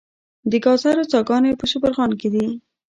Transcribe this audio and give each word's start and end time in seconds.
د 0.51 0.53
ګازو 0.65 1.09
څاګانې 1.11 1.51
په 1.59 1.65
شبرغان 1.71 2.11
کې 2.19 2.29
دي 2.33 2.45